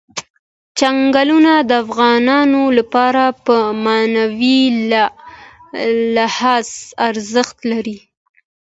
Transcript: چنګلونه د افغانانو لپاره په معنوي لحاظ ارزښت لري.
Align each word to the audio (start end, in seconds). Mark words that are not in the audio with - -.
چنګلونه 0.79 1.53
د 1.69 1.71
افغانانو 1.83 2.61
لپاره 2.77 3.23
په 3.45 3.55
معنوي 3.85 4.59
لحاظ 6.15 6.67
ارزښت 7.07 7.57
لري. 7.71 7.97